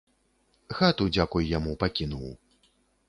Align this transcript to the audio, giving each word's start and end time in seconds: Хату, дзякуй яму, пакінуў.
Хату, 0.77 1.03
дзякуй 1.17 1.47
яму, 1.57 1.77
пакінуў. 1.85 2.27